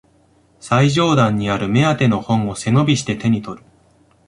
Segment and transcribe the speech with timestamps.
[0.59, 3.61] 最上段にある目当ての本を背伸びして手にとる